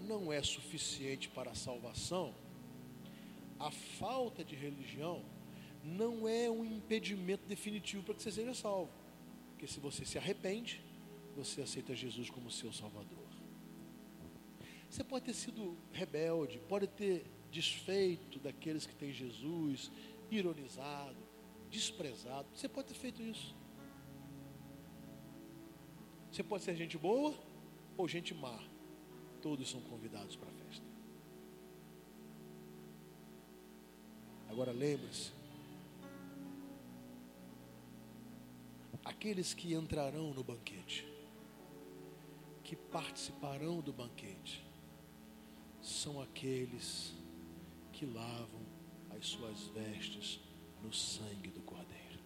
[0.00, 2.32] não é suficiente para a salvação,
[3.58, 5.24] a falta de religião
[5.82, 8.90] não é um impedimento definitivo para que você seja salvo.
[9.50, 10.85] Porque se você se arrepende,
[11.36, 13.28] você aceita Jesus como seu Salvador.
[14.88, 19.90] Você pode ter sido rebelde, pode ter desfeito daqueles que têm Jesus,
[20.30, 21.18] ironizado,
[21.70, 22.48] desprezado.
[22.54, 23.54] Você pode ter feito isso.
[26.32, 27.34] Você pode ser gente boa
[27.96, 28.58] ou gente má.
[29.42, 30.86] Todos são convidados para a festa.
[34.48, 35.32] Agora lembre-se,
[39.04, 41.15] aqueles que entrarão no banquete
[42.66, 44.66] que participarão do banquete
[45.80, 47.14] são aqueles
[47.92, 48.60] que lavam
[49.16, 50.40] as suas vestes
[50.82, 52.18] no sangue do Cordeiro.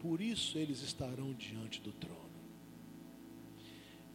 [0.00, 2.18] Por isso eles estarão diante do trono.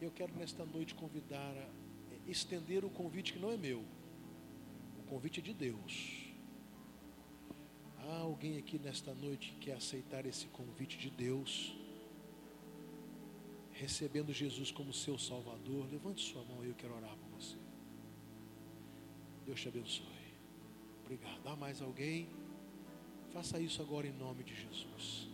[0.01, 3.85] Eu quero nesta noite convidar a estender o convite que não é meu.
[4.99, 6.25] O convite é de Deus.
[7.99, 11.73] Há alguém aqui nesta noite que quer aceitar esse convite de Deus?
[13.79, 17.55] Recebendo Jesus como seu Salvador, levante sua mão e eu quero orar por você.
[19.45, 20.05] Deus te abençoe.
[21.05, 21.47] Obrigado.
[21.47, 22.27] Há mais alguém?
[23.31, 25.29] Faça isso agora em nome de Jesus.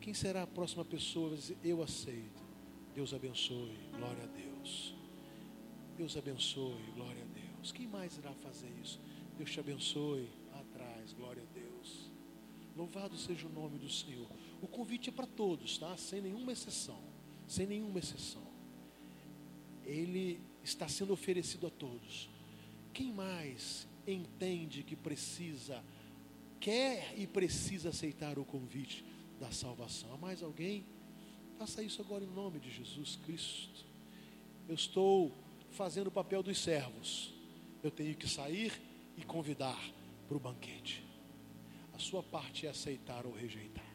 [0.00, 1.38] Quem será a próxima pessoa?
[1.62, 2.42] Eu aceito.
[2.92, 3.78] Deus abençoe.
[3.96, 4.94] Glória a Deus.
[5.96, 6.82] Deus abençoe.
[6.96, 7.70] Glória a Deus.
[7.70, 9.00] Quem mais irá fazer isso?
[9.38, 10.28] Deus te abençoe.
[10.54, 11.12] Atrás.
[11.12, 12.10] Glória a Deus.
[12.76, 14.28] Louvado seja o nome do Senhor.
[14.60, 15.96] O convite é para todos, tá?
[15.96, 17.11] Sem nenhuma exceção
[17.46, 18.42] sem nenhuma exceção.
[19.84, 22.28] Ele está sendo oferecido a todos.
[22.92, 25.82] Quem mais entende que precisa,
[26.60, 29.04] quer e precisa aceitar o convite
[29.40, 30.12] da salvação?
[30.12, 30.84] Há mais alguém?
[31.58, 33.84] Faça isso agora em nome de Jesus Cristo.
[34.68, 35.32] Eu estou
[35.70, 37.34] fazendo o papel dos servos.
[37.82, 38.72] Eu tenho que sair
[39.16, 39.78] e convidar
[40.28, 41.04] para o banquete.
[41.92, 43.91] A sua parte é aceitar ou rejeitar.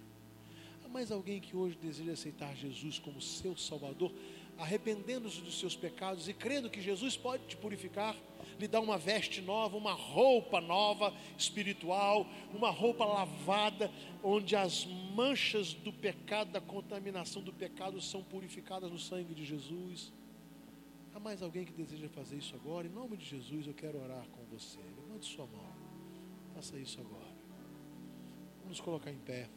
[0.88, 4.10] Há mais alguém que hoje deseja aceitar Jesus como seu Salvador,
[4.58, 8.16] arrependendo-se dos seus pecados e crendo que Jesus pode te purificar,
[8.58, 13.92] lhe dar uma veste nova, uma roupa nova espiritual, uma roupa lavada,
[14.24, 20.14] onde as manchas do pecado, da contaminação do pecado são purificadas no sangue de Jesus.
[21.14, 22.88] Há mais alguém que deseja fazer isso agora?
[22.88, 24.80] Em nome de Jesus, eu quero orar com você.
[24.80, 25.70] Levante sua mão.
[26.56, 27.36] Faça isso agora.
[28.64, 29.50] Vamos colocar em pé.